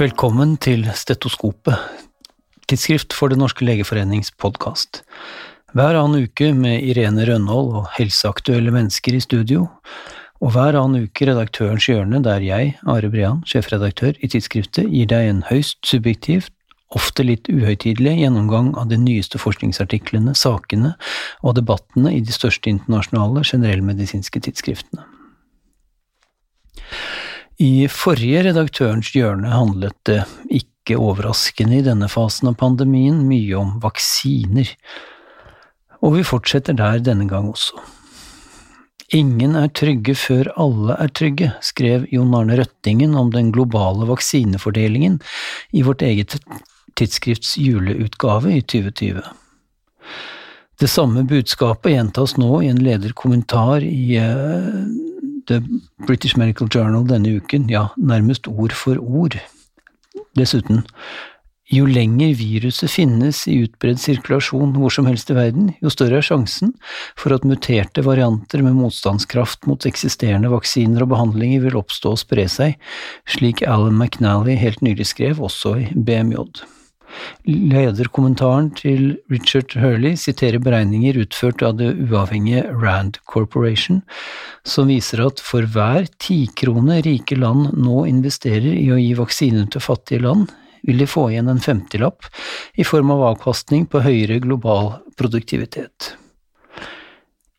Velkommen 0.00 0.54
til 0.56 0.86
Stetoskopet, 0.96 1.76
tidsskrift 2.70 3.12
for 3.12 3.28
Den 3.28 3.42
norske 3.42 3.66
legeforenings 3.68 4.30
podkast. 4.40 5.02
Hver 5.76 5.98
annen 5.98 6.24
uke 6.24 6.54
med 6.56 6.86
Irene 6.88 7.26
Rønhold 7.28 7.68
og 7.76 7.90
helseaktuelle 7.98 8.72
mennesker 8.72 9.18
i 9.18 9.20
studio, 9.20 9.66
og 10.40 10.54
hver 10.54 10.78
annen 10.80 11.04
uke 11.04 11.28
Redaktørens 11.28 11.84
hjørne, 11.90 12.22
der 12.24 12.40
jeg, 12.40 12.78
Are 12.88 13.12
Brean, 13.12 13.42
sjefredaktør 13.44 14.16
i 14.24 14.30
tidsskriftet, 14.32 14.88
gir 14.88 15.10
deg 15.12 15.34
en 15.34 15.44
høyst 15.50 15.84
subjektivt, 15.84 16.54
ofte 16.96 17.26
litt 17.28 17.52
uhøytidelig 17.52 18.22
gjennomgang 18.22 18.72
av 18.80 18.88
de 18.88 18.96
nyeste 18.96 19.36
forskningsartiklene, 19.42 20.32
sakene 20.32 20.94
og 21.44 21.60
debattene 21.60 22.16
i 22.16 22.24
de 22.24 22.32
største 22.32 22.72
internasjonale 22.72 23.44
generellmedisinske 23.52 24.48
tidsskriftene. 24.48 25.04
I 27.60 27.84
forrige 27.92 28.46
Redaktørens 28.46 29.10
hjørne 29.12 29.50
handlet 29.52 29.96
det, 30.08 30.22
ikke 30.48 30.96
overraskende 30.96 31.76
i 31.76 31.84
denne 31.84 32.06
fasen 32.08 32.48
av 32.48 32.56
pandemien, 32.62 33.18
mye 33.28 33.58
om 33.58 33.74
vaksiner, 33.82 34.70
og 36.00 36.14
vi 36.16 36.24
fortsetter 36.24 36.78
der 36.78 37.02
denne 37.04 37.26
gang 37.28 37.50
også. 37.50 37.76
Ingen 39.12 39.58
er 39.60 39.68
trygge 39.76 40.14
før 40.16 40.48
alle 40.62 40.96
er 41.04 41.12
trygge, 41.12 41.50
skrev 41.60 42.06
Jon 42.14 42.32
Arne 42.38 42.56
Røttingen 42.62 43.12
om 43.18 43.28
den 43.34 43.50
globale 43.52 44.08
vaksinefordelingen 44.08 45.18
i 45.76 45.84
vårt 45.84 46.06
eget 46.06 46.38
tidsskrifts 46.96 47.58
juleutgave 47.60 48.54
i 48.54 48.62
2020. 48.62 49.20
Det 50.80 50.88
samme 50.88 51.26
budskapet 51.28 51.92
gjentas 51.92 52.38
nå 52.40 52.62
i 52.64 52.70
en 52.72 52.80
lederkommentar 52.80 53.84
i 53.84 54.16
uh, 54.16 55.09
The 55.48 55.62
British 56.06 56.36
Medical 56.36 56.68
Journal 56.72 57.06
denne 57.08 57.38
uken, 57.40 57.68
ja, 57.70 57.88
nærmest 57.96 58.48
ord 58.50 58.74
for 58.76 59.00
ord. 59.00 59.38
Dessuten, 60.38 60.84
jo 61.70 61.86
lenger 61.86 62.32
viruset 62.34 62.90
finnes 62.90 63.44
i 63.46 63.60
utbredt 63.62 64.00
sirkulasjon 64.02 64.72
hvor 64.74 64.90
som 64.90 65.06
helst 65.06 65.30
i 65.30 65.36
verden, 65.38 65.68
jo 65.78 65.92
større 65.92 66.18
er 66.18 66.26
sjansen 66.26 66.72
for 67.18 67.34
at 67.36 67.46
muterte 67.46 68.02
varianter 68.02 68.64
med 68.66 68.74
motstandskraft 68.80 69.70
mot 69.70 69.86
eksisterende 69.86 70.50
vaksiner 70.50 71.06
og 71.06 71.12
behandlinger 71.14 71.62
vil 71.68 71.78
oppstå 71.78 72.16
og 72.16 72.22
spre 72.24 72.48
seg, 72.50 72.74
slik 73.30 73.62
Alan 73.62 73.98
McNally 73.98 74.58
helt 74.58 74.82
nylig 74.82 75.06
skrev, 75.12 75.38
også 75.46 75.76
i 75.78 75.88
BMJ. 75.94 76.42
Lederkommentaren 77.46 78.70
til 78.78 79.16
Richard 79.32 79.74
Hurley 79.80 80.16
siterer 80.20 80.60
beregninger 80.62 81.18
utført 81.22 81.64
av 81.66 81.76
det 81.80 81.92
uavhengige 82.06 82.66
Rand 82.70 83.18
Corporation, 83.30 84.02
som 84.64 84.90
viser 84.90 85.24
at 85.24 85.42
for 85.44 85.66
hver 85.66 86.08
tikrone 86.22 87.00
rike 87.06 87.38
land 87.38 87.72
nå 87.80 88.04
investerer 88.10 88.72
i 88.76 88.88
å 88.92 89.00
gi 89.00 89.12
vaksiner 89.18 89.68
til 89.72 89.84
fattige 89.84 90.24
land, 90.26 90.50
vil 90.86 91.02
de 91.02 91.08
få 91.08 91.28
igjen 91.30 91.50
en 91.52 91.60
femtilapp 91.60 92.28
i 92.80 92.86
form 92.88 93.12
av 93.14 93.26
avkastning 93.34 93.86
på 93.90 94.02
høyere 94.04 94.40
global 94.40 94.94
produktivitet. 95.20 96.14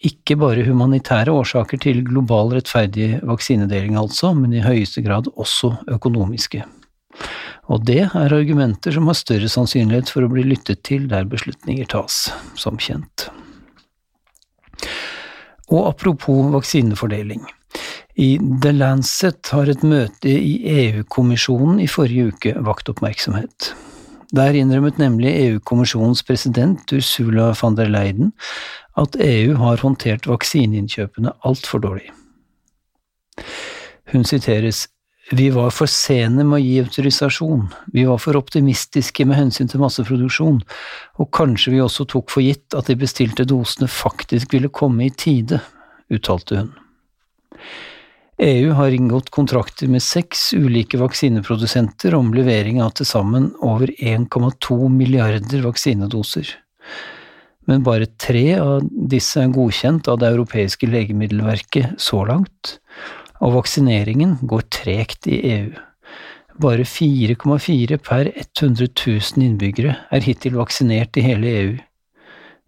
Ikke 0.02 0.34
bare 0.42 0.66
humanitære 0.66 1.30
årsaker 1.30 1.78
til 1.84 2.02
global 2.08 2.56
rettferdig 2.56 3.20
vaksinedeling, 3.22 4.00
altså, 4.02 4.34
men 4.34 4.56
i 4.58 4.64
høyeste 4.66 5.04
grad 5.06 5.30
også 5.36 5.76
økonomiske. 5.94 6.64
Og 7.70 7.86
det 7.86 8.02
er 8.08 8.34
argumenter 8.34 8.96
som 8.96 9.08
har 9.10 9.18
større 9.20 9.50
sannsynlighet 9.52 10.10
for 10.10 10.26
å 10.26 10.32
bli 10.32 10.44
lyttet 10.48 10.82
til 10.88 11.08
der 11.12 11.28
beslutninger 11.30 11.88
tas, 11.92 12.32
som 12.58 12.80
kjent. 12.82 13.30
Og 15.72 15.88
apropos 15.94 16.50
vaksinefordeling. 16.56 17.46
I 18.20 18.36
The 18.64 18.74
Lancet 18.76 19.54
har 19.54 19.70
et 19.72 19.86
møte 19.88 20.32
i 20.32 20.58
EU-kommisjonen 20.68 21.80
i 21.80 21.88
forrige 21.88 22.34
uke 22.34 22.56
vakt 22.66 22.92
oppmerksomhet. 22.92 23.72
Der 24.36 24.56
innrømmet 24.56 25.00
nemlig 25.00 25.32
EU-kommisjonens 25.46 26.24
president 26.28 26.92
Ursula 26.96 27.52
von 27.62 27.76
der 27.76 27.92
Leiden 27.92 28.34
at 29.00 29.16
EU 29.20 29.56
har 29.60 29.84
håndtert 29.84 30.28
vaksineinnkjøpene 30.28 31.34
altfor 31.48 31.84
dårlig. 31.84 32.10
Hun 34.12 34.28
siteres 34.28 34.90
vi 35.32 35.50
var 35.50 35.72
for 35.72 35.88
sene 35.88 36.44
med 36.44 36.58
å 36.58 36.62
gi 36.62 36.74
autorisasjon, 36.84 37.70
vi 37.94 38.04
var 38.08 38.20
for 38.20 38.36
optimistiske 38.40 39.26
med 39.28 39.40
hensyn 39.40 39.70
til 39.72 39.80
masseproduksjon, 39.84 40.60
og 41.24 41.32
kanskje 41.36 41.76
vi 41.76 41.80
også 41.84 42.06
tok 42.12 42.34
for 42.34 42.44
gitt 42.44 42.76
at 42.76 42.92
de 42.92 42.98
bestilte 43.00 43.48
dosene 43.48 43.88
faktisk 43.92 44.52
ville 44.56 44.72
komme 44.74 45.08
i 45.08 45.14
tide, 45.16 45.62
uttalte 46.12 46.64
hun. 46.64 46.74
EU 48.42 48.72
har 48.74 48.90
inngått 48.96 49.30
kontrakter 49.30 49.88
med 49.92 50.02
seks 50.02 50.50
ulike 50.58 50.98
vaksineprodusenter 50.98 52.16
om 52.18 52.34
levering 52.34 52.82
av 52.82 52.96
til 52.98 53.06
sammen 53.06 53.52
over 53.62 53.92
1,2 53.94 54.78
milliarder 54.90 55.62
vaksinedoser. 55.62 56.50
Men 57.70 57.86
bare 57.86 58.10
tre 58.18 58.56
av 58.58 58.82
disse 58.90 59.44
er 59.44 59.54
godkjent 59.54 60.10
av 60.10 60.18
det 60.24 60.32
europeiske 60.34 60.90
legemiddelverket 60.90 62.02
så 62.02 62.24
langt, 62.26 62.80
og 63.42 63.56
vaksineringen 63.58 64.38
går 64.48 64.68
tregt 64.74 65.28
i 65.30 65.40
EU. 65.52 65.72
Bare 66.62 66.86
4,4 66.86 67.98
per 68.06 68.30
100 68.36 68.90
000 68.94 69.46
innbyggere 69.46 69.96
er 70.12 70.26
hittil 70.26 70.60
vaksinert 70.60 71.18
i 71.18 71.26
hele 71.26 71.56
EU. 71.62 71.78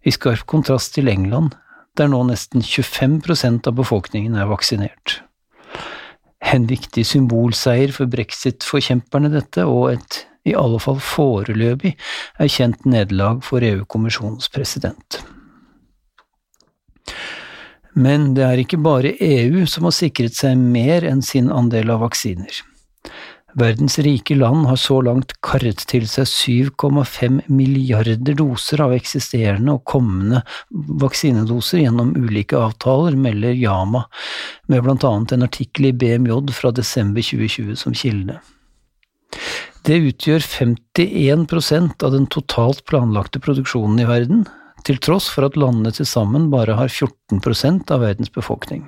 I 0.04 0.12
skarp 0.12 0.44
kontrast 0.50 0.96
til 0.96 1.08
England, 1.08 1.54
der 1.96 2.10
nå 2.10 2.24
nesten 2.28 2.64
25% 2.64 3.68
av 3.70 3.76
befolkningen 3.78 4.34
er 4.36 4.50
vaksinert. 4.50 5.20
En 6.44 6.66
viktig 6.68 7.06
symbolseier 7.08 7.94
for 7.94 8.10
brexit-forkjemperne 8.10 9.30
dette, 9.32 9.64
og 9.64 9.94
et 9.94 10.24
i 10.44 10.52
alle 10.58 10.80
fall 10.82 10.98
foreløpig 11.00 11.94
erkjent 12.42 12.84
nederlag 12.84 13.40
for 13.46 13.64
EU-kommisjonens 13.64 14.50
president. 14.52 15.22
Men 17.94 18.32
det 18.34 18.44
er 18.46 18.62
ikke 18.62 18.82
bare 18.82 19.14
EU 19.22 19.64
som 19.70 19.86
har 19.86 19.94
sikret 19.94 20.34
seg 20.34 20.58
mer 20.58 21.06
enn 21.06 21.22
sin 21.22 21.50
andel 21.52 21.94
av 21.94 22.02
vaksiner. 22.02 22.62
Verdens 23.54 24.00
rike 24.02 24.34
land 24.34 24.66
har 24.66 24.78
så 24.82 24.96
langt 25.06 25.36
karret 25.46 25.84
til 25.86 26.08
seg 26.10 26.26
7,5 26.26 27.36
milliarder 27.46 28.34
doser 28.34 28.82
av 28.82 28.96
eksisterende 28.96 29.76
og 29.76 29.84
kommende 29.86 30.40
vaksinedoser 30.74 31.84
gjennom 31.84 32.10
ulike 32.18 32.58
avtaler, 32.58 33.14
melder 33.14 33.54
Yama, 33.54 34.08
med 34.66 34.82
blant 34.82 35.06
annet 35.06 35.36
en 35.36 35.46
artikkel 35.46 35.92
i 35.92 35.94
BMJ 35.94 36.50
fra 36.56 36.74
desember 36.74 37.22
2020 37.22 37.78
som 37.78 37.94
kilde. 37.94 38.40
Det 39.86 40.00
utgjør 40.02 40.42
51% 40.42 42.02
av 42.02 42.10
den 42.14 42.26
totalt 42.32 42.82
planlagte 42.90 43.38
produksjonen 43.44 44.02
i 44.02 44.10
verden, 44.10 44.46
til 44.84 45.00
tross 45.02 45.30
for 45.32 45.48
at 45.48 45.56
landene 45.58 45.92
til 45.94 46.08
sammen 46.08 46.50
bare 46.52 46.76
har 46.78 46.92
14 46.92 47.40
av 47.90 48.04
verdens 48.04 48.32
befolkning. 48.32 48.84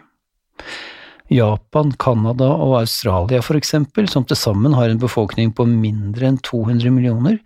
Japan, 1.32 1.90
Canada 1.98 2.46
og 2.54 2.76
Australia 2.80 3.40
for 3.42 3.58
eksempel, 3.58 4.06
som 4.08 4.24
til 4.24 4.38
sammen 4.38 4.76
har 4.78 4.92
en 4.92 5.02
befolkning 5.02 5.50
på 5.56 5.66
mindre 5.66 6.28
enn 6.28 6.38
200 6.38 6.92
millioner, 6.94 7.40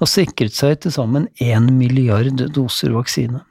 har 0.00 0.08
sikret 0.08 0.56
seg 0.56 0.80
til 0.80 0.94
sammen 0.94 1.28
1 1.36 1.68
milliard 1.76 2.40
doser 2.54 2.94
vaksine. 2.96 3.42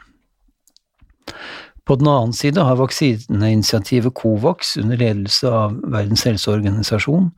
På 1.88 1.96
den 1.96 2.10
annen 2.12 2.34
side 2.36 2.64
har 2.68 2.80
vaksineinitiativet 2.82 4.16
Covax, 4.18 4.76
under 4.82 4.98
ledelse 5.00 5.48
av 5.48 5.78
Verdens 5.88 6.26
helseorganisasjon, 6.28 7.30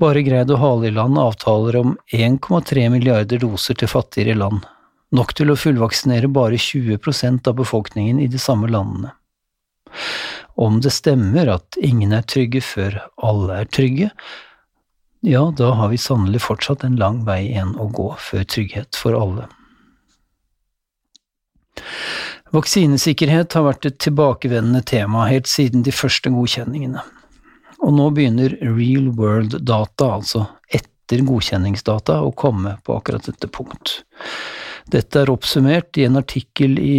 bare 0.00 0.24
greid 0.26 0.50
å 0.50 0.58
hale 0.58 0.88
i 0.88 0.94
land 0.94 1.20
avtaler 1.20 1.76
om 1.78 1.92
1,3 2.10 2.88
milliarder 2.90 3.38
doser 3.44 3.78
til 3.78 3.92
fattigere 3.92 4.34
land, 4.40 4.64
nok 5.14 5.34
til 5.38 5.52
å 5.52 5.58
fullvaksinere 5.58 6.30
bare 6.32 6.58
20% 6.60 7.50
av 7.50 7.58
befolkningen 7.60 8.20
i 8.22 8.28
de 8.30 8.40
samme 8.42 8.70
landene. 8.70 9.14
Om 10.54 10.80
det 10.82 10.92
stemmer 10.94 11.50
at 11.56 11.78
ingen 11.82 12.14
er 12.14 12.26
trygge 12.26 12.62
før 12.62 13.00
alle 13.22 13.62
er 13.62 13.70
trygge, 13.70 14.10
ja, 15.24 15.46
da 15.56 15.70
har 15.78 15.88
vi 15.88 15.98
sannelig 15.98 16.42
fortsatt 16.44 16.84
en 16.84 16.98
lang 17.00 17.22
vei 17.24 17.46
igjen 17.46 17.72
å 17.80 17.88
gå 17.88 18.10
før 18.20 18.42
trygghet 18.44 18.98
for 18.98 19.16
alle. 19.16 19.46
Vaksinesikkerhet 22.54 23.56
har 23.56 23.64
vært 23.66 23.88
et 23.88 23.96
tilbakevendende 24.04 24.84
tema 24.86 25.24
helt 25.30 25.48
siden 25.50 25.82
de 25.82 25.94
første 25.96 26.30
godkjenningene, 26.30 27.00
og 27.80 27.96
nå 27.96 28.10
begynner 28.14 28.54
real 28.62 29.08
world 29.16 29.56
data, 29.66 30.12
altså 30.20 30.44
etter 30.68 31.24
godkjenningsdata, 31.26 32.20
å 32.22 32.30
komme 32.36 32.76
på 32.84 32.98
akkurat 33.00 33.26
dette 33.26 33.50
punkt. 33.50 33.96
Dette 34.92 35.22
er 35.22 35.32
oppsummert 35.32 35.96
i 35.98 36.04
en 36.08 36.20
artikkel 36.20 36.78
i 36.78 36.98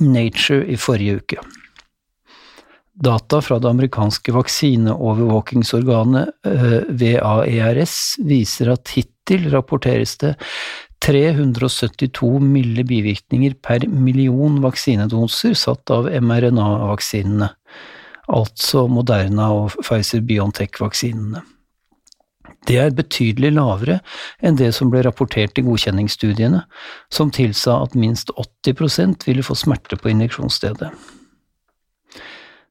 Nature 0.00 0.66
i 0.68 0.76
forrige 0.76 1.20
uke. 1.22 1.38
Data 2.96 3.42
fra 3.44 3.58
det 3.60 3.68
amerikanske 3.68 4.32
vaksineovervåkingsorganet 4.32 6.28
eh, 6.48 6.80
VAERS 6.88 7.96
viser 8.24 8.72
at 8.72 8.88
hittil 8.96 9.50
rapporteres 9.52 10.16
det 10.22 10.34
372 11.04 12.40
milde 12.40 12.84
bivirkninger 12.88 13.58
per 13.62 13.84
million 13.88 14.62
vaksinedoser 14.64 15.52
satt 15.58 15.92
av 15.92 16.08
mRNA-vaksinene, 16.08 17.50
altså 18.32 18.86
Moderna 18.88 19.50
og 19.54 19.76
Pfizer-Biontech-vaksinene. 19.84 21.44
Det 22.66 22.78
er 22.82 22.94
betydelig 22.96 23.52
lavere 23.54 24.00
enn 24.44 24.58
det 24.58 24.72
som 24.74 24.90
ble 24.90 25.04
rapportert 25.06 25.58
i 25.58 25.64
godkjenningsstudiene, 25.66 26.64
som 27.12 27.30
tilsa 27.34 27.78
at 27.84 27.94
minst 27.98 28.32
80% 28.34 29.28
ville 29.28 29.44
få 29.46 29.54
smerte 29.58 29.98
på 30.00 30.10
injeksjonsstedet. 30.12 30.90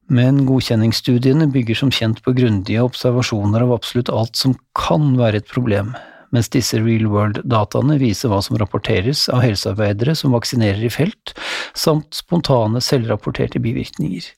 Men 0.06 0.44
godkjenningsstudiene 0.46 1.48
bygger 1.50 1.80
som 1.80 1.90
kjent 1.90 2.20
på 2.22 2.34
grundige 2.36 2.84
observasjoner 2.84 3.64
av 3.64 3.72
absolutt 3.74 4.12
alt 4.12 4.38
som 4.38 4.54
kan 4.78 5.16
være 5.18 5.42
et 5.42 5.50
problem, 5.50 5.96
mens 6.34 6.50
disse 6.52 6.78
real 6.78 7.08
world-dataene 7.10 7.98
viser 7.98 8.30
hva 8.30 8.38
som 8.44 8.58
rapporteres 8.60 9.26
av 9.32 9.42
helsearbeidere 9.42 10.14
som 10.18 10.34
vaksinerer 10.36 10.84
i 10.86 10.92
felt, 10.92 11.34
samt 11.74 12.20
spontane 12.20 12.82
selvrapporterte 12.82 13.62
bivirkninger, 13.62 14.30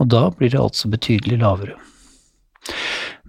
og 0.00 0.10
da 0.12 0.26
blir 0.36 0.52
det 0.52 0.60
altså 0.60 0.92
betydelig 0.92 1.40
lavere. 1.44 1.78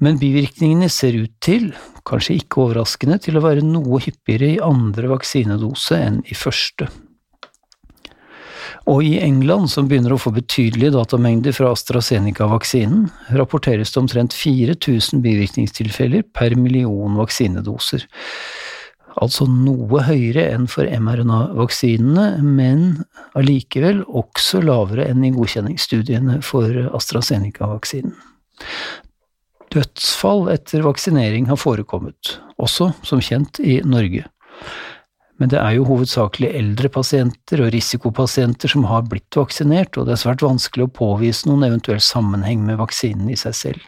Men 0.04 0.20
bivirkningene 0.22 0.90
ser 0.94 1.18
ut 1.18 1.34
til, 1.44 1.72
kanskje 2.08 2.38
ikke 2.42 2.62
overraskende, 2.68 3.18
til 3.24 3.40
å 3.40 3.44
være 3.46 3.66
noe 3.66 4.02
hyppigere 4.04 4.54
i 4.56 4.64
andre 4.64 5.10
vaksinedose 5.12 5.98
enn 5.98 6.22
i 6.30 6.38
første. 6.38 6.90
Og 8.88 9.04
i 9.04 9.18
England, 9.20 9.68
som 9.72 9.90
begynner 9.90 10.14
å 10.16 10.20
få 10.22 10.32
betydelige 10.36 10.94
datamengder 10.96 11.56
fra 11.56 11.74
AstraZeneca-vaksinen, 11.76 13.10
rapporteres 13.36 13.92
det 13.92 14.00
omtrent 14.00 14.36
4000 14.38 15.24
bivirkningstilfeller 15.26 16.24
per 16.36 16.56
million 16.60 17.18
vaksinedoser. 17.20 18.06
Altså 19.18 19.48
noe 19.50 20.04
høyere 20.06 20.46
enn 20.54 20.70
for 20.72 20.88
mRNA-vaksinene, 20.88 22.28
men 22.46 22.86
allikevel 23.36 24.04
også 24.08 24.62
lavere 24.64 25.10
enn 25.10 25.26
i 25.26 25.34
godkjenningsstudiene 25.36 26.40
for 26.46 26.88
AstraZeneca-vaksinen. 26.96 28.16
Dødsfall 29.74 30.48
etter 30.54 30.86
vaksinering 30.86 31.50
har 31.50 31.60
forekommet, 31.60 32.38
også 32.62 32.94
som 33.06 33.22
kjent 33.24 33.60
i 33.60 33.82
Norge. 33.86 34.26
Men 35.38 35.52
det 35.52 35.60
er 35.62 35.76
jo 35.76 35.86
hovedsakelig 35.86 36.50
eldre 36.58 36.90
pasienter 36.90 37.62
og 37.62 37.70
risikopasienter 37.76 38.72
som 38.72 38.88
har 38.90 39.04
blitt 39.10 39.38
vaksinert, 39.38 39.98
og 39.98 40.08
det 40.08 40.16
er 40.16 40.22
svært 40.24 40.42
vanskelig 40.42 40.88
å 40.88 40.94
påvise 40.98 41.46
noen 41.50 41.68
eventuell 41.68 42.02
sammenheng 42.02 42.64
med 42.66 42.80
vaksinen 42.82 43.30
i 43.30 43.38
seg 43.38 43.54
selv. 43.60 43.84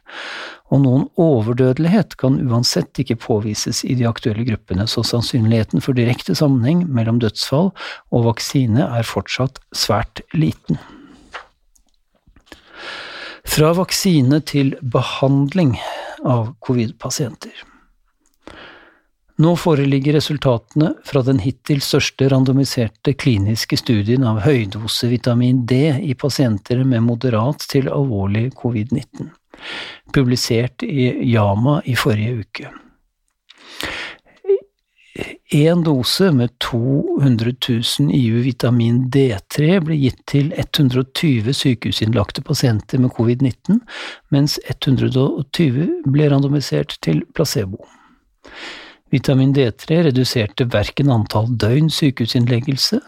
Og 0.70 0.84
noen 0.84 1.08
overdødelighet 1.18 2.14
kan 2.22 2.38
uansett 2.44 3.02
ikke 3.02 3.18
påvises 3.24 3.82
i 3.88 3.98
de 3.98 4.06
aktuelle 4.06 4.46
gruppene, 4.46 4.86
så 4.86 5.02
sannsynligheten 5.02 5.82
for 5.82 5.98
direkte 5.98 6.38
sammenheng 6.38 6.86
mellom 6.86 7.18
dødsfall 7.24 7.74
og 8.14 8.30
vaksine 8.30 8.86
er 8.86 9.10
fortsatt 9.10 9.58
svært 9.74 10.22
liten. 10.38 10.78
Fra 13.50 13.72
vaksine 13.74 14.38
til 14.46 14.76
behandling 14.94 15.72
av 16.28 16.52
covid-pasienter. 16.62 17.64
Nå 19.40 19.54
foreligger 19.58 20.14
resultatene 20.20 20.92
fra 21.08 21.24
den 21.26 21.40
hittil 21.42 21.80
største 21.82 22.28
randomiserte 22.30 23.16
kliniske 23.18 23.80
studien 23.80 24.28
av 24.28 24.42
høydose 24.44 25.10
vitamin 25.10 25.64
D 25.66 25.80
i 26.12 26.14
pasienter 26.20 26.84
med 26.84 27.06
moderat 27.08 27.66
til 27.72 27.90
alvorlig 27.90 28.52
covid-19, 28.60 29.32
publisert 30.14 30.86
i 30.86 31.10
Yama 31.32 31.80
i 31.90 31.98
forrige 31.98 32.44
uke. 32.44 32.74
Én 35.50 35.82
dose 35.84 36.32
med 36.32 36.52
200 36.60 37.52
000 38.00 38.12
IU 38.14 38.42
vitamin 38.46 39.00
D3 39.10 39.80
ble 39.82 39.96
gitt 39.98 40.20
til 40.30 40.52
120 40.54 41.56
sykehusinnlagte 41.58 42.44
pasienter 42.46 43.02
med 43.02 43.10
covid-19, 43.16 43.80
mens 44.30 44.60
120 44.70 45.88
ble 46.06 46.28
randomisert 46.30 46.94
til 47.02 47.24
placebo. 47.34 47.82
Vitamin 49.10 49.56
D3 49.58 50.04
reduserte 50.12 50.68
verken 50.70 51.10
antall 51.10 51.50
døgn 51.58 51.90
sykehusinnleggelse, 51.90 53.00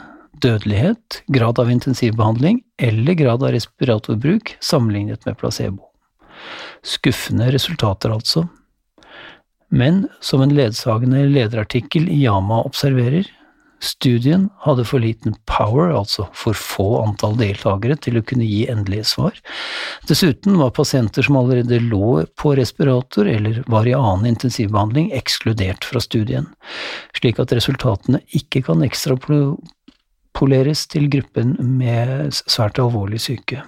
dødelighet, 0.41 1.21
grad 1.29 1.61
av 1.61 1.69
intensivbehandling 1.69 2.63
eller 2.81 3.19
grad 3.21 3.45
av 3.45 3.53
respiratorbruk 3.53 4.55
sammenlignet 4.57 5.29
med 5.29 5.37
placebo. 5.37 5.91
Skuffende 6.81 7.51
resultater, 7.53 8.09
altså. 8.09 8.47
Men 9.71 10.07
som 10.19 10.43
en 10.43 10.55
ledsagende 10.55 11.23
lederartikkel 11.31 12.09
i 12.11 12.23
Yama 12.25 12.59
observerer, 12.67 13.29
Studien 13.81 14.43
hadde 14.61 14.83
for 14.85 15.01
liten 15.01 15.33
power, 15.49 15.89
altså 15.97 16.27
for 16.37 16.53
få 16.53 17.01
antall 17.01 17.33
deltakere, 17.39 17.95
til 17.97 18.19
å 18.19 18.21
kunne 18.21 18.45
gi 18.45 18.67
endelige 18.69 19.07
svar. 19.09 19.33
Dessuten 20.09 20.57
var 20.59 20.69
pasienter 20.77 21.25
som 21.25 21.37
allerede 21.39 21.79
lå 21.81 22.21
på 22.37 22.53
respirator 22.59 23.25
eller 23.31 23.63
var 23.65 23.87
i 23.89 23.95
annen 23.97 24.29
intensivbehandling, 24.35 25.09
ekskludert 25.17 25.87
fra 25.89 25.99
studien, 26.03 26.45
slik 27.17 27.41
at 27.41 27.55
resultatene 27.57 28.21
ikke 28.37 28.61
kan 28.69 28.85
ekstrapoleres 28.85 30.85
til 30.93 31.09
gruppen 31.09 31.57
med 31.79 32.37
svært 32.43 32.77
alvorlig 32.81 33.21
syke. 33.25 33.63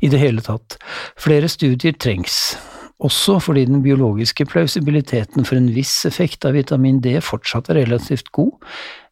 I 0.00 0.08
det 0.12 0.20
hele 0.20 0.40
tatt, 0.44 0.76
flere 1.20 1.48
studier 1.52 1.92
trengs 2.00 2.56
også 3.04 3.38
fordi 3.44 3.66
den 3.68 3.82
biologiske 3.84 4.46
plausibiliteten 4.48 5.44
for 5.44 5.58
en 5.58 5.68
viss 5.74 6.06
effekt 6.08 6.46
av 6.48 6.56
vitamin 6.56 7.02
D 7.04 7.18
fortsatt 7.24 7.68
er 7.70 7.82
relativt 7.82 8.32
god, 8.36 8.54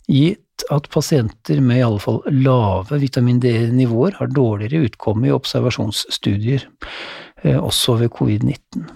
gitt 0.08 0.40
at 0.72 0.88
pasienter 0.92 1.60
med 1.60 1.80
i 1.80 1.84
alle 1.84 2.00
fall 2.00 2.22
lave 2.30 3.00
vitamin 3.02 3.40
D-nivåer 3.42 4.16
har 4.20 4.32
dårligere 4.32 4.88
utkomme 4.88 5.28
i 5.28 5.34
observasjonsstudier, 5.34 6.68
eh, 7.42 7.58
også 7.58 7.98
ved 8.00 8.12
covid-19. 8.14 8.86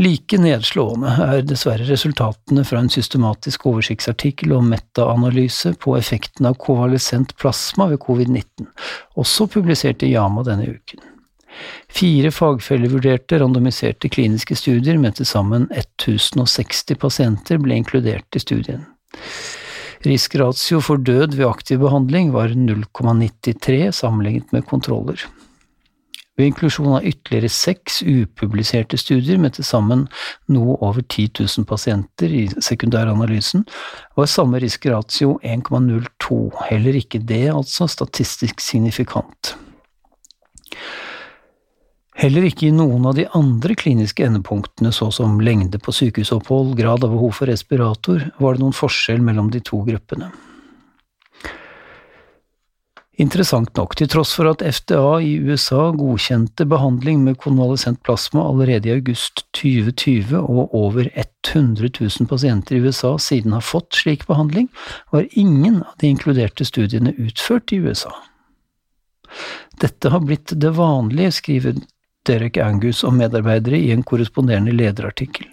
Like 0.00 0.38
nedslående 0.38 1.12
er 1.24 1.42
dessverre 1.44 1.84
resultatene 1.88 2.62
fra 2.64 2.80
en 2.80 2.92
systematisk 2.92 3.66
oversiktsartikkel 3.68 4.54
og 4.56 4.64
metaanalyse 4.70 5.74
på 5.82 5.96
effekten 5.98 6.46
av 6.48 6.56
kovalesent 6.62 7.34
plasma 7.40 7.88
ved 7.90 8.00
covid-19, 8.04 8.68
også 9.20 9.48
publisert 9.50 10.04
i 10.06 10.12
Yama 10.14 10.46
denne 10.46 10.70
uken. 10.76 11.02
Fire 11.90 12.30
fagfellevurderte 12.34 13.40
randomiserte 13.42 14.10
kliniske 14.12 14.56
studier 14.58 14.98
med 15.00 15.18
til 15.18 15.28
sammen 15.28 15.66
1060 15.74 16.96
pasienter 17.00 17.60
ble 17.62 17.80
inkludert 17.80 18.38
i 18.38 18.42
studien. 18.42 18.86
Riskratio 20.06 20.80
for 20.80 20.96
død 20.96 21.36
ved 21.36 21.48
aktiv 21.48 21.82
behandling 21.82 22.32
var 22.32 22.54
0,93 22.56 23.90
sammenlignet 23.92 24.52
med 24.52 24.64
kontroller. 24.64 25.26
Ved 26.40 26.46
inklusjon 26.48 26.94
av 26.96 27.04
ytterligere 27.04 27.50
seks 27.52 27.98
upubliserte 28.00 28.96
studier 28.96 29.36
med 29.36 29.58
til 29.58 29.66
sammen 29.68 30.06
noe 30.48 30.78
over 30.80 31.04
10 31.04 31.26
000 31.42 31.66
pasienter 31.68 32.32
i 32.32 32.46
sekundæranalysen, 32.64 33.66
var 34.16 34.30
samme 34.30 34.62
riskratio 34.62 35.34
1,02, 35.44 36.38
heller 36.70 36.96
ikke 37.02 37.20
det 37.20 37.50
altså 37.52 37.90
statistisk 37.92 38.64
signifikant. 38.64 39.52
Heller 42.20 42.44
ikke 42.44 42.66
i 42.68 42.74
noen 42.76 43.06
av 43.08 43.14
de 43.16 43.24
andre 43.32 43.72
kliniske 43.80 44.26
endepunktene, 44.26 44.90
så 44.92 45.08
som 45.14 45.38
lengde 45.40 45.78
på 45.80 45.94
sykehusopphold, 45.96 46.74
grad 46.76 47.06
av 47.06 47.14
behov 47.14 47.38
for 47.38 47.48
respirator, 47.48 48.26
var 48.36 48.56
det 48.56 48.60
noen 48.60 48.76
forskjell 48.76 49.22
mellom 49.24 49.48
de 49.54 49.62
to 49.64 49.78
gruppene. 49.86 50.28
Interessant 53.20 53.72
nok, 53.76 53.94
til 53.96 54.08
tross 54.12 54.34
for 54.36 54.48
at 54.48 54.62
FDA 54.64 55.04
i 55.24 55.30
USA 55.44 55.86
godkjente 55.96 56.66
behandling 56.68 57.22
med 57.24 57.38
konvalesent 57.40 58.02
plasma 58.04 58.44
allerede 58.48 58.88
i 58.88 58.94
august 58.98 59.42
2020, 59.56 60.34
og 60.40 60.74
over 60.76 61.08
100 61.12 61.88
000 61.88 62.28
pasienter 62.28 62.76
i 62.76 62.82
USA 62.84 63.14
siden 63.20 63.56
har 63.56 63.64
fått 63.64 63.96
slik 63.96 64.26
behandling, 64.28 64.68
var 65.12 65.28
ingen 65.32 65.80
av 65.86 65.96
de 66.00 66.12
inkluderte 66.12 66.68
studiene 66.68 67.14
utført 67.16 67.72
i 67.72 67.80
USA. 67.80 68.12
Dette 69.80 70.12
har 70.12 70.20
blitt 70.24 70.52
det 70.60 70.74
vanlige, 70.76 71.32
skriver 71.40 71.80
Derek 72.28 72.60
Angus 72.60 73.02
og 73.06 73.16
medarbeidere 73.16 73.78
i 73.80 73.90
en 73.94 74.04
korresponderende 74.06 74.74
lederartikkel. 74.76 75.48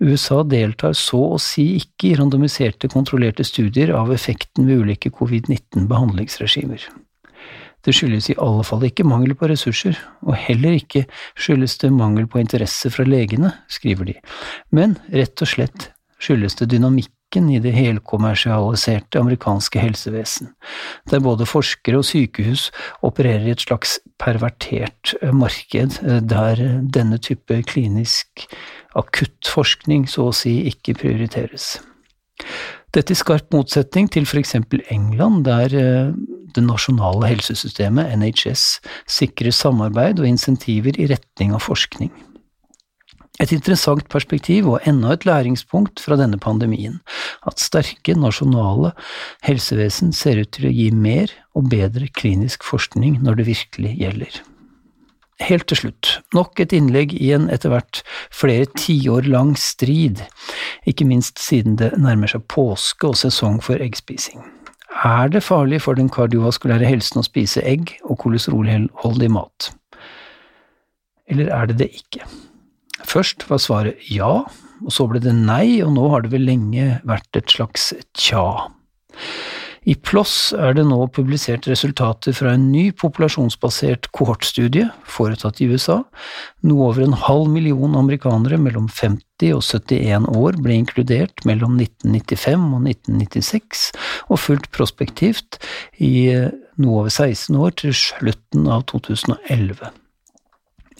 USA 0.00 0.40
deltar 0.48 0.94
så 0.96 1.20
å 1.34 1.38
si 1.42 1.66
ikke 1.76 2.10
i 2.10 2.16
randomiserte, 2.16 2.88
kontrollerte 2.92 3.44
studier 3.44 3.92
av 3.96 4.12
effekten 4.14 4.68
ved 4.68 4.84
ulike 4.84 5.12
covid-19-behandlingsregimer. 5.12 6.86
Det 7.84 7.94
skyldes 7.96 8.30
i 8.30 8.36
alle 8.40 8.64
fall 8.64 8.84
ikke 8.84 9.06
mangel 9.08 9.34
på 9.36 9.48
ressurser, 9.48 9.96
og 10.24 10.36
heller 10.36 10.76
ikke 10.76 11.06
skyldes 11.38 11.78
det 11.80 11.92
mangel 11.96 12.26
på 12.28 12.40
interesse 12.42 12.92
fra 12.92 13.06
legene, 13.08 13.54
skriver 13.72 14.12
de, 14.12 14.16
men 14.76 14.98
rett 15.12 15.40
og 15.40 15.48
slett 15.48 15.88
skyldes 16.20 16.58
det 16.60 16.68
dynamikk 16.74 17.12
dynamikken 17.30 17.50
i 17.50 17.60
det 17.60 17.72
helkommersialiserte 17.72 19.20
amerikanske 19.20 19.78
helsevesen, 19.78 20.54
der 21.10 21.20
både 21.20 21.46
forskere 21.46 21.98
og 21.98 22.04
sykehus 22.04 22.70
opererer 23.02 23.46
i 23.46 23.52
et 23.52 23.60
slags 23.60 24.00
pervertert 24.18 25.14
eh, 25.22 25.32
marked, 25.32 26.00
eh, 26.02 26.20
der 26.20 26.82
denne 26.82 27.18
type 27.18 27.62
klinisk 27.66 28.46
akuttforskning 28.94 30.08
så 30.08 30.30
å 30.30 30.34
si 30.34 30.66
ikke 30.66 30.94
prioriteres. 30.94 31.80
Dette 32.92 33.12
i 33.12 33.16
skarp 33.16 33.52
motsetning 33.52 34.08
til 34.10 34.26
for 34.26 34.40
eksempel 34.40 34.82
England, 34.90 35.44
der 35.44 35.70
eh, 35.74 36.12
det 36.54 36.64
nasjonale 36.64 37.28
helsesystemet, 37.30 38.10
NHS, 38.18 38.80
sikrer 39.06 39.52
samarbeid 39.52 40.18
og 40.18 40.26
insentiver 40.26 40.98
i 40.98 41.06
retning 41.06 41.54
av 41.54 41.62
forskning. 41.62 42.10
Et 43.40 43.52
interessant 43.56 44.02
perspektiv 44.12 44.68
og 44.68 44.84
enda 44.88 45.14
et 45.14 45.24
læringspunkt 45.24 46.02
fra 46.04 46.18
denne 46.20 46.36
pandemien, 46.40 46.98
at 47.48 47.62
sterke 47.62 48.12
nasjonale 48.18 48.92
helsevesen 49.46 50.12
ser 50.12 50.42
ut 50.42 50.52
til 50.52 50.68
å 50.68 50.74
gi 50.74 50.90
mer 50.92 51.32
og 51.56 51.70
bedre 51.72 52.10
klinisk 52.20 52.66
forskning 52.68 53.22
når 53.24 53.40
det 53.40 53.46
virkelig 53.48 53.94
gjelder. 54.02 54.40
Helt 55.40 55.64
til 55.72 55.78
slutt, 55.80 56.10
nok 56.36 56.60
et 56.60 56.74
innlegg 56.76 57.14
i 57.16 57.30
en 57.32 57.46
etter 57.48 57.72
hvert 57.72 58.02
flere 58.28 58.68
tiår 58.76 59.24
lang 59.24 59.54
strid, 59.56 60.20
ikke 60.84 61.08
minst 61.08 61.40
siden 61.40 61.78
det 61.80 61.94
nærmer 61.96 62.28
seg 62.28 62.44
påske 62.52 63.08
og 63.08 63.16
sesong 63.16 63.56
for 63.64 63.80
eggspising. 63.80 64.44
Er 65.00 65.32
det 65.32 65.46
farlig 65.46 65.80
for 65.86 65.96
den 65.96 66.10
kardiovaskulære 66.12 66.84
helsen 66.84 67.22
å 67.22 67.24
spise 67.24 67.64
egg 67.64 67.94
og 68.04 68.20
kolesterolholdig 68.20 69.32
mat? 69.32 69.70
Eller 71.30 71.48
er 71.56 71.70
det 71.70 71.80
det 71.80 71.92
ikke? 72.02 72.26
Først 73.10 73.48
var 73.50 73.58
svaret 73.58 74.10
ja, 74.10 74.44
og 74.80 74.92
så 74.94 75.06
ble 75.10 75.22
det 75.22 75.34
nei, 75.34 75.80
og 75.82 75.94
nå 75.96 76.10
har 76.12 76.22
det 76.22 76.34
vel 76.34 76.46
lenge 76.46 77.00
vært 77.08 77.40
et 77.40 77.50
slags 77.50 77.90
tja. 78.14 78.44
I 79.88 79.94
PLOS 79.96 80.52
er 80.60 80.74
det 80.76 80.82
nå 80.84 80.98
publisert 81.16 81.64
resultater 81.70 82.34
fra 82.36 82.52
en 82.52 82.66
ny 82.68 82.90
populasjonsbasert 83.00 84.10
kohortstudie 84.14 84.90
foretatt 85.08 85.62
i 85.64 85.70
USA. 85.72 86.02
Noe 86.68 86.90
over 86.90 87.06
en 87.06 87.16
halv 87.16 87.48
million 87.50 87.96
amerikanere 87.98 88.60
mellom 88.60 88.90
50 88.92 89.54
og 89.56 89.64
71 89.64 90.28
år 90.36 90.60
ble 90.60 90.76
inkludert 90.82 91.42
mellom 91.48 91.80
1995 91.80 92.68
og 92.76 92.84
1996, 92.92 93.86
og 94.28 94.42
fulgt 94.44 94.70
prospektivt 94.76 95.58
i 95.96 96.28
noe 96.76 97.00
over 97.00 97.10
16 97.10 97.56
år 97.56 97.74
til 97.80 97.96
slutten 97.96 98.68
av 98.68 98.84
2011. 98.92 99.90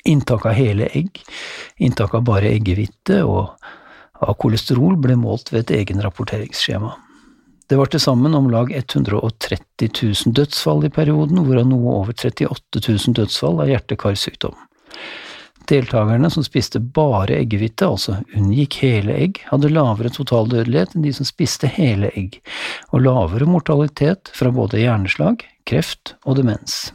Inntak 0.05 0.47
av 0.47 0.57
hele 0.57 0.89
egg, 0.97 1.21
inntak 1.77 2.15
av 2.15 2.25
bare 2.25 2.49
eggehvite 2.55 3.21
og 3.27 3.53
av 4.21 4.37
kolesterol 4.41 4.97
ble 5.01 5.17
målt 5.17 5.53
ved 5.53 5.67
et 5.67 5.77
egenrapporteringsskjema. 5.81 6.93
Det 7.71 7.79
var 7.79 7.87
til 7.87 8.03
sammen 8.03 8.35
om 8.35 8.49
lag 8.51 8.73
130 8.75 9.91
000 9.95 10.35
dødsfall 10.35 10.85
i 10.89 10.91
perioden, 10.91 11.39
hvorav 11.47 11.69
noe 11.71 11.93
over 12.01 12.17
38 12.17 12.83
000 12.83 13.15
dødsfall 13.21 13.63
av 13.63 13.71
hjerte-karsykdom. 13.71 14.57
Deltakerne 15.71 16.31
som 16.35 16.43
spiste 16.43 16.81
bare 16.83 17.37
eggehvite, 17.39 17.87
altså 17.87 18.17
unngikk 18.35 18.81
hele 18.83 19.15
egg, 19.15 19.39
hadde 19.53 19.71
lavere 19.71 20.11
total 20.11 20.51
dødelighet 20.51 20.97
enn 20.97 21.07
de 21.07 21.15
som 21.15 21.29
spiste 21.29 21.71
hele 21.71 22.11
egg, 22.19 22.41
og 22.91 23.05
lavere 23.07 23.47
mortalitet 23.47 24.33
fra 24.35 24.51
både 24.51 24.83
hjerneslag, 24.83 25.47
kreft 25.71 26.17
og 26.25 26.41
demens. 26.41 26.89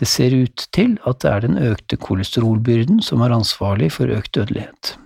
Det 0.00 0.08
ser 0.10 0.34
ut 0.34 0.66
til 0.74 0.98
at 1.04 1.22
det 1.24 1.30
er 1.30 1.46
den 1.46 1.58
økte 1.60 1.98
kolesterolbyrden 2.00 3.02
som 3.04 3.24
er 3.24 3.34
ansvarlig 3.36 3.92
for 3.96 4.10
økt 4.12 4.34
dødelighet. 4.36 4.96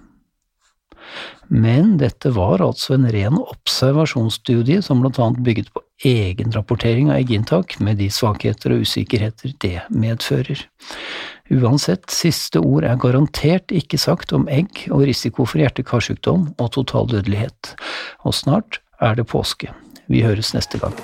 Men 1.48 1.96
dette 1.96 2.30
var 2.36 2.60
altså 2.60 2.98
en 2.98 3.06
ren 3.08 3.38
observasjonsstudie 3.40 4.82
som 4.84 5.00
blant 5.00 5.18
annet 5.22 5.40
bygget 5.46 5.70
på 5.72 5.82
egenrapportering 6.04 7.08
av 7.10 7.22
egginntak, 7.22 7.78
med 7.80 7.98
de 8.02 8.10
svakheter 8.12 8.74
og 8.74 8.84
usikkerheter 8.84 9.54
det 9.64 9.80
medfører. 9.88 10.60
Uansett, 11.48 12.04
siste 12.12 12.60
ord 12.60 12.84
er 12.84 13.00
garantert 13.00 13.72
ikke 13.72 14.00
sagt 14.00 14.34
om 14.36 14.44
egg 14.52 14.84
og 14.92 15.06
risiko 15.08 15.48
for 15.48 15.64
hjerte-karsykdom 15.64 16.52
og 16.60 16.72
totaldødelighet. 16.76 17.74
Og 18.28 18.36
snart 18.36 18.82
er 19.00 19.16
det 19.16 19.30
påske. 19.32 19.72
Vi 20.12 20.24
høres 20.24 20.52
neste 20.56 20.80
gang. 20.80 20.96